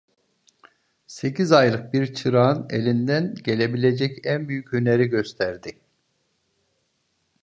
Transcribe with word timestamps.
Sekiz 1.07 1.51
aylık 1.51 1.93
bir 1.93 2.13
çırağın 2.13 2.67
elinden 2.69 3.35
gelebilecek 3.43 4.19
en 4.25 4.47
büyük 4.49 4.73
hüneri 4.73 5.05
gösterdi. 5.05 5.79